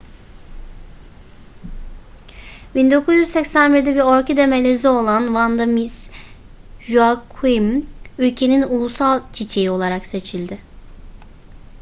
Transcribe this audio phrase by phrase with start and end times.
[2.75, 6.11] 1981'de bir orkide melezi olan vanda miss
[6.79, 10.57] joaquim ülkenin ulusal çiçeği olarak seçildi